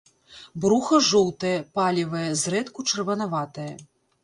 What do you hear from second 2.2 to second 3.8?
зрэдку чырванаватае.